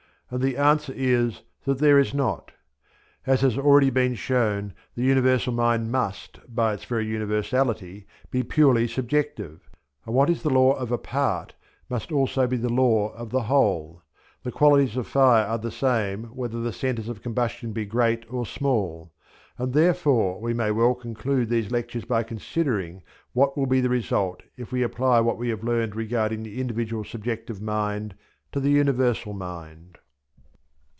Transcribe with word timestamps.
and 0.33 0.39
the 0.41 0.55
answer 0.55 0.93
is 0.95 1.41
that 1.65 1.79
there 1.79 1.99
is 1.99 2.13
not. 2.13 2.53
As 3.27 3.41
has 3.41 3.55
been 3.57 3.65
already 3.65 4.15
shown 4.15 4.73
the 4.95 5.03
Universal 5.03 5.51
Mind 5.51 5.91
must, 5.91 6.39
by 6.47 6.73
its 6.73 6.85
very 6.85 7.05
universality, 7.05 8.07
be 8.29 8.41
purely 8.41 8.87
subjective, 8.87 9.69
and 10.05 10.15
what 10.15 10.29
is 10.29 10.41
the 10.41 10.49
law 10.49 10.71
of 10.75 10.89
a 10.89 10.97
part 10.97 11.55
must 11.89 12.13
also 12.13 12.47
be 12.47 12.55
the 12.55 12.71
law 12.71 13.09
of 13.11 13.29
the 13.31 13.41
whole: 13.41 14.03
the 14.43 14.53
qualities 14.53 14.95
of 14.95 15.05
fire 15.05 15.43
are 15.45 15.57
the 15.57 15.69
same 15.69 16.23
whether 16.33 16.61
the 16.61 16.71
centres 16.71 17.09
of 17.09 17.21
combustion 17.21 17.73
be 17.73 17.83
great 17.85 18.23
or 18.33 18.45
small, 18.45 19.11
and 19.57 19.73
therefore 19.73 20.39
we 20.39 20.53
may 20.53 20.71
well 20.71 20.95
conclude 20.95 21.49
these 21.49 21.71
lectures 21.71 22.05
by 22.05 22.23
considering 22.23 23.03
what 23.33 23.57
will 23.57 23.67
be 23.67 23.81
the 23.81 23.89
result 23.89 24.43
if 24.55 24.71
we 24.71 24.81
apply 24.81 25.19
what 25.19 25.37
we 25.37 25.49
have 25.49 25.61
learnt 25.65 25.93
regarding 25.93 26.41
the 26.41 26.61
individual 26.61 27.03
subjective 27.03 27.61
mind 27.61 28.15
to 28.53 28.61
the 28.61 28.71
Universal 28.71 29.33
Mind. 29.33 29.97